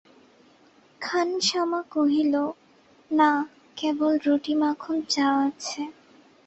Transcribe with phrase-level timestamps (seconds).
[1.01, 2.33] খানসামা কহিল,
[3.11, 3.31] না,
[3.77, 5.81] কেবল রুটি মাখন চা আছে।